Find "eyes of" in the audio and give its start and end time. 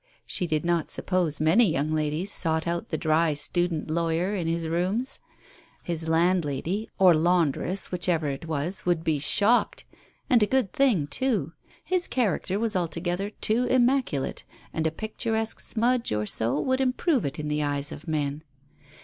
17.61-18.07